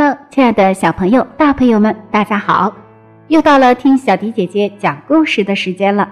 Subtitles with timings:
[0.00, 2.72] Hello，亲爱的小朋友、大朋友们，大家好！
[3.26, 6.08] 又到了听小迪姐姐讲故事的时间了。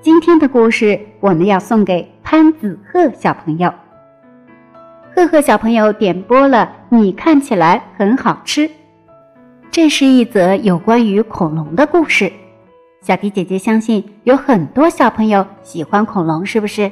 [0.00, 3.70] 今天的故事我们要送给潘子赫小朋友。
[5.14, 8.70] 赫赫小朋友点播了，你看起来很好吃。
[9.70, 12.32] 这是一则有关于恐龙的故事。
[13.02, 16.90] 小迪姐姐相信有很多小朋友喜欢恐龙，是不是？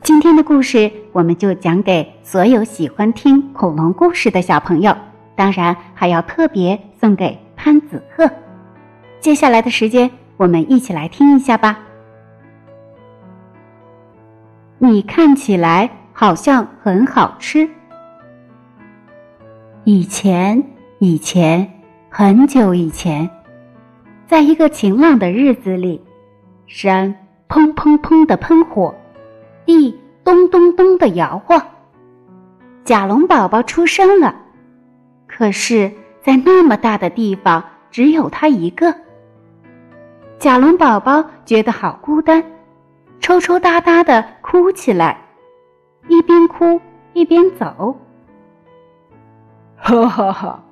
[0.00, 4.96] 今天的故事我们就讲给所有喜欢听恐龙故事的小朋友。
[5.36, 8.30] 当然，还要特别送给潘子赫。
[9.20, 11.78] 接下来的时间，我们一起来听一下吧。
[14.78, 17.68] 你看起来好像很好吃。
[19.84, 20.62] 以前，
[20.98, 21.68] 以前，
[22.10, 23.28] 很久以前，
[24.26, 26.00] 在一个晴朗的日子里，
[26.66, 27.14] 山
[27.48, 28.94] 砰砰砰的喷火，
[29.64, 31.60] 地咚咚咚的摇晃。
[32.84, 34.34] 甲龙宝宝出生了。
[35.36, 35.90] 可是，
[36.22, 38.94] 在那么大的地方，只有他一个。
[40.38, 42.44] 甲龙宝宝觉得好孤单，
[43.18, 45.18] 抽抽搭搭的哭起来，
[46.06, 46.80] 一边哭
[47.14, 47.98] 一边走。
[49.76, 50.62] 哈哈哈，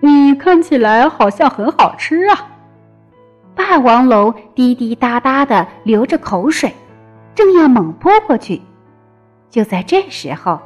[0.00, 2.50] 你看起来好像很好吃啊！
[3.54, 6.74] 霸王龙滴滴答答的流着口水，
[7.34, 8.60] 正要猛扑过去，
[9.48, 10.60] 就在这时候，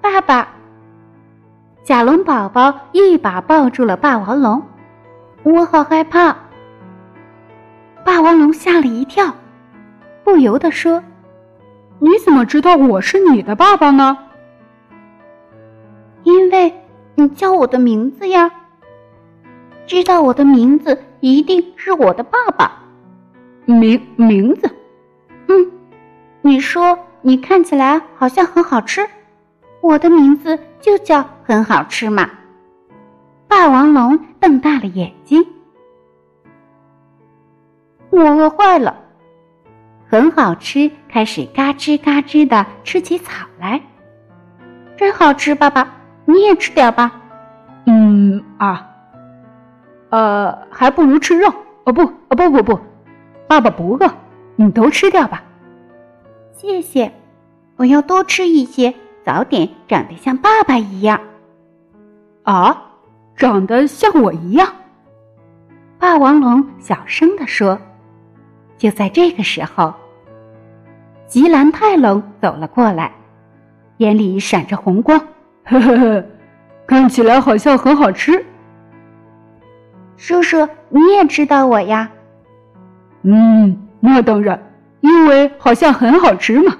[0.00, 0.48] 爸爸。
[1.82, 4.62] 甲龙宝宝一把抱住了霸王龙，
[5.42, 6.36] 我好害怕。
[8.04, 9.34] 霸王龙吓了一跳，
[10.22, 11.02] 不由得说
[11.98, 14.16] ：“你怎么知道我是你的爸爸呢
[16.22, 16.72] ？”“因为
[17.14, 18.50] 你叫我的名字呀。
[19.86, 22.70] 知道我的名字一定是我的爸爸。
[23.64, 24.70] 名名字？
[25.48, 25.72] 嗯，
[26.42, 29.04] 你说你看起来好像很好吃。”
[29.80, 32.30] 我的名字就叫很好吃嘛！
[33.48, 35.44] 霸王龙瞪大了眼睛，
[38.10, 38.96] 我饿坏了。
[40.06, 43.80] 很好吃，开始嘎吱嘎吱的吃起草来，
[44.96, 45.54] 真好吃！
[45.54, 45.88] 爸爸，
[46.24, 47.12] 你也吃点吧。
[47.86, 48.88] 嗯啊，
[50.10, 51.52] 呃，还不如吃肉。
[51.84, 52.78] 哦不，哦不不不，
[53.48, 54.12] 爸爸不饿，
[54.56, 55.42] 你都吃掉吧。
[56.52, 57.12] 谢谢，
[57.76, 58.94] 我要多吃一些。
[59.30, 61.20] 早点长得像爸爸一样，
[62.42, 62.76] 啊，
[63.36, 64.66] 长得像我一样。
[66.00, 67.78] 霸王龙小声地说。
[68.76, 69.94] 就在这个时候，
[71.28, 73.12] 吉兰泰龙走了过来，
[73.98, 75.16] 眼里闪着红光，
[75.64, 76.24] 呵呵呵，
[76.84, 78.44] 看起来好像很好吃。
[80.16, 82.10] 叔叔，你也知道我呀？
[83.22, 84.60] 嗯，那当然，
[85.02, 86.76] 因为好像很好吃嘛。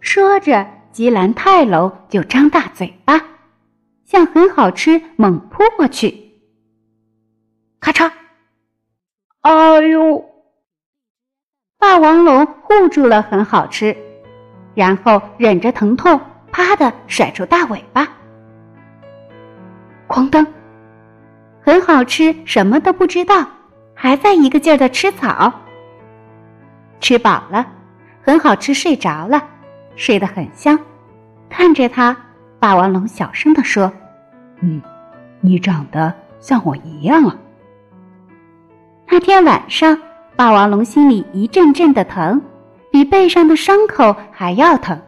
[0.00, 0.66] 说着。
[0.98, 3.22] 吉兰泰龙就张大嘴巴，
[4.04, 6.32] 向很好吃猛扑过去。
[7.78, 8.10] 咔嚓！
[9.42, 10.24] 哎呦！
[11.78, 13.96] 霸王龙护住了很好吃，
[14.74, 16.20] 然后忍着疼痛，
[16.50, 18.08] 啪的甩出大尾巴。
[20.08, 20.44] 哐当！
[21.60, 23.46] 很好吃，什么都不知道，
[23.94, 25.52] 还在一个劲儿的吃草。
[26.98, 27.64] 吃饱了，
[28.20, 29.40] 很好吃，睡着了。
[29.94, 30.78] 睡得很香，
[31.48, 32.16] 看着他，
[32.58, 33.92] 霸王龙小声地说
[34.60, 34.80] ：“嗯，
[35.40, 37.36] 你长得像我一样啊。”
[39.10, 39.98] 那天晚上，
[40.36, 42.40] 霸王龙心里一阵阵的疼，
[42.92, 45.00] 比背上的伤口还要疼。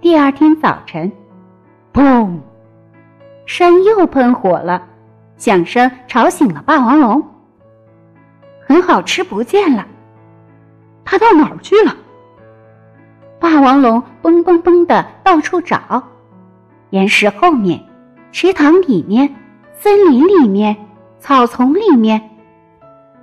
[0.00, 1.10] 第二天早晨，
[1.92, 2.38] 砰！
[3.46, 4.82] 山又喷火了，
[5.36, 7.24] 响声吵醒了霸王龙。
[8.66, 9.86] 很好吃不见了，
[11.04, 11.94] 它到哪儿去了？
[13.40, 16.02] 霸王龙蹦蹦蹦的到处找，
[16.90, 17.82] 岩石后面、
[18.30, 19.34] 池塘里面、
[19.72, 20.76] 森林里面、
[21.18, 22.30] 草丛里面。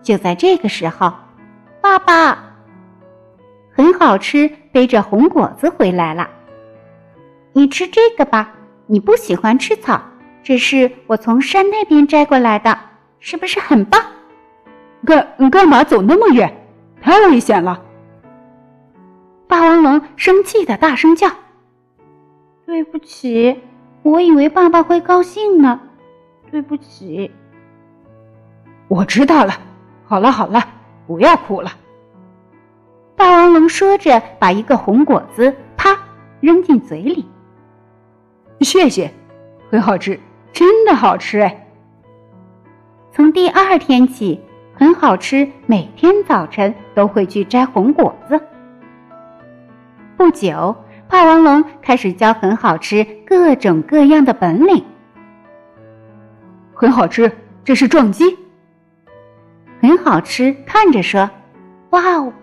[0.01, 1.13] 就在这个时候，
[1.79, 2.55] 爸爸
[3.71, 6.27] 很好吃，背着红果子回来了。
[7.53, 8.51] 你吃这个吧，
[8.87, 10.01] 你不喜欢吃草，
[10.41, 12.77] 这是我从山那边摘过来的，
[13.19, 14.01] 是不是很棒？
[15.05, 16.51] 干你干嘛走那么远？
[17.01, 17.79] 太危险了！
[19.87, 21.29] 龙生气的大声叫
[22.65, 23.61] ：“对不起，
[24.03, 25.79] 我以为爸爸会高兴呢。
[26.51, 27.31] 对不起。”
[28.89, 29.53] 我知道了。
[30.05, 30.63] 好了好了，
[31.05, 31.71] 不要哭了。
[33.15, 35.97] 霸王龙说着，把一个红果子啪
[36.39, 37.25] 扔进嘴里。
[38.61, 39.11] 谢谢，
[39.69, 40.17] 很好吃，
[40.53, 41.67] 真的好吃哎。
[43.11, 44.39] 从第二天起，
[44.73, 48.39] 很好吃，每天早晨都会去摘红果子。
[50.17, 50.75] 不久，
[51.07, 54.83] 霸王龙开始教很好吃各各种各样的本领。
[56.73, 57.31] 很好吃，
[57.63, 58.37] 这是撞击。
[59.81, 61.29] 很好吃，看着说
[61.91, 62.33] ：“哇哦，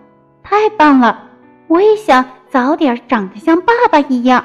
[0.41, 1.29] 太棒了！
[1.67, 4.43] 我也想早点长得像爸爸一样。”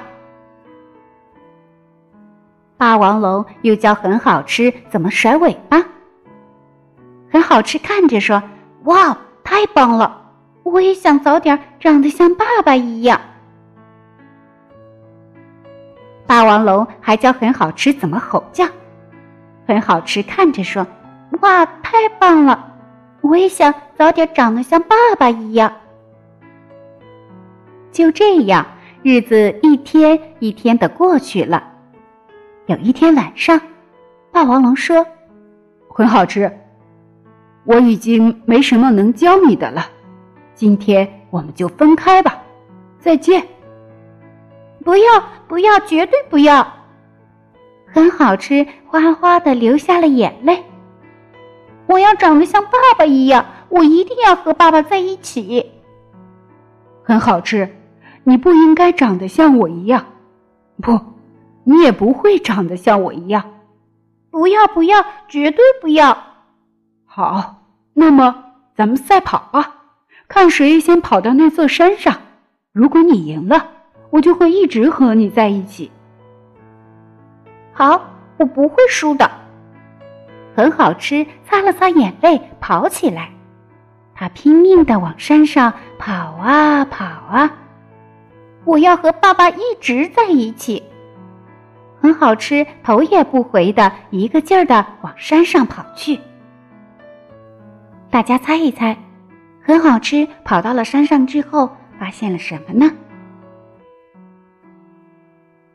[2.76, 5.82] 霸王龙又教很好吃怎么甩尾巴。
[7.30, 8.42] 很好吃，看着说
[8.84, 10.19] ：“哇，太棒了！
[10.70, 13.20] 我也想早点长得像爸爸一样。”
[16.26, 18.64] 霸王龙还教很好吃怎么吼叫。
[19.66, 20.86] 很好吃，看着说
[21.42, 22.72] ：“哇，太棒了！
[23.20, 25.72] 我也想早点长得像爸爸一样。”
[27.92, 28.66] 就这样，
[29.02, 31.62] 日子一天一天的过去了。
[32.66, 33.60] 有一天晚上，
[34.32, 35.06] 霸王龙说
[35.88, 36.50] ：“很好吃，
[37.64, 39.86] 我已经没什么能教你的了。
[40.60, 42.38] 今天我们就分开吧，
[42.98, 43.48] 再见。
[44.84, 45.04] ”“不要，
[45.48, 46.70] 不要，绝对不要！”
[47.88, 50.62] 很好吃，哗哗的流下了眼泪。
[51.86, 55.64] 我要长得像爸爸一样，我一定要和爸爸在一起。
[57.02, 57.74] 很好吃，
[58.24, 60.04] 你不应该长得像我一样，
[60.82, 61.00] 不。
[61.64, 63.50] 你也不会长得像我一样，
[64.30, 66.18] 不要不要，绝对不要！
[67.06, 67.62] 好，
[67.94, 69.76] 那么咱们赛跑吧，
[70.30, 72.16] 看谁先跑到那座山上。
[72.72, 73.66] 如果你赢了，
[74.10, 75.90] 我就会一直和你在一起。
[77.72, 78.00] 好，
[78.38, 79.28] 我不会输的。
[80.54, 83.30] 很好吃，擦了擦眼泪，跑起来。
[84.14, 87.50] 他拼命的往山上跑啊跑啊，
[88.64, 90.80] 我要和爸爸一直在一起。
[92.00, 96.20] 很好吃，头也不回的一个劲儿的往山上跑去。
[98.10, 98.96] 大家猜一猜，
[99.70, 102.90] 很好吃跑到了山上之后，发现了什么呢？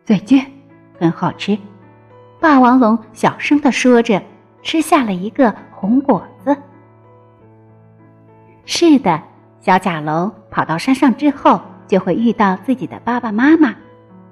[0.04, 0.46] 再见，
[1.00, 1.58] 很好吃。
[2.42, 4.22] 霸王龙小声的说着，
[4.62, 6.58] 吃下了一个红果子。
[8.66, 9.24] 是的，
[9.62, 13.74] 小甲龙跑到山上之后，就会遇到自己的爸爸妈妈。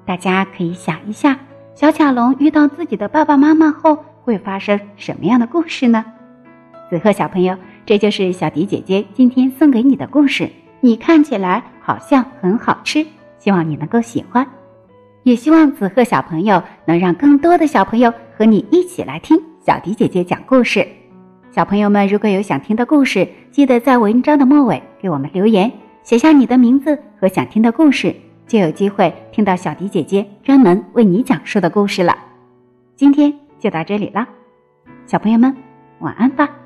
[0.06, 1.40] 大家可以想一下。
[1.74, 6.04] 小甲龙遇到自己的爸爸妈妈后会发生什么样的故事呢？
[6.90, 10.50] 子鹤小朋友，这就是小迪姐姐今天送给你的故事。
[10.80, 13.06] 你看起来好像很好吃，
[13.40, 14.48] 希望你能够喜欢，
[15.24, 20.88] 也希望子鹤小朋友能让更多的小朋友和你一起来听小迪姐姐讲故事。
[21.52, 25.72] 小朋友们，如果有想听的故事，记得在文章的末尾给我们留言，
[26.04, 28.16] 写下你的名字和想听的故事。
[28.48, 32.18] 就有机会听到小迪姐姐专门为你讲述的故事了。
[32.96, 34.28] 今天就到这里了，
[35.06, 35.56] 小朋友们
[36.00, 36.63] 晚安吧。